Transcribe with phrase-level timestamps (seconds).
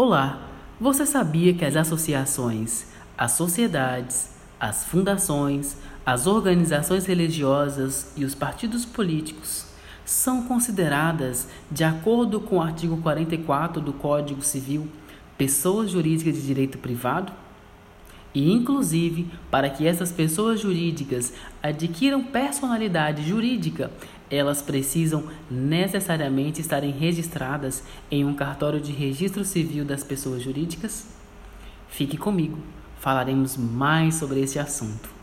[0.00, 0.38] Olá,
[0.80, 2.86] você sabia que as associações,
[3.18, 9.66] as sociedades, as fundações, as organizações religiosas e os partidos políticos
[10.04, 14.86] são consideradas, de acordo com o artigo 44 do Código Civil,
[15.36, 17.32] pessoas jurídicas de direito privado?
[18.32, 23.90] E, inclusive, para que essas pessoas jurídicas adquiram personalidade jurídica,
[24.30, 31.06] elas precisam necessariamente estarem registradas em um cartório de registro civil das pessoas jurídicas?
[31.88, 32.58] Fique comigo,
[32.98, 35.17] falaremos mais sobre esse assunto.